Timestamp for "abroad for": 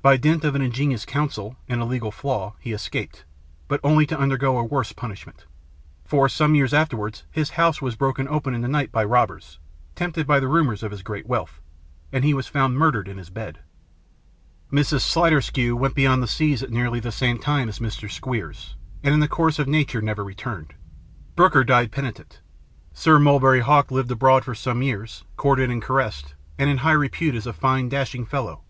24.10-24.54